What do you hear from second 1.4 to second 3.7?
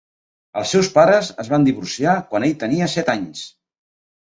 es van divorciar quan ell tenia set anys.